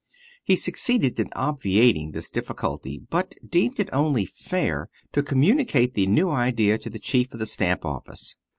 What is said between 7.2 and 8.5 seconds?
of the stamp office.